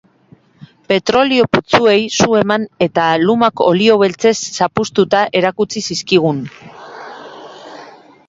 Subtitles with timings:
[0.91, 6.41] Petrolio putzuei su eman eta lumak olio beltzez zapuztuta erakutsi zizkigun.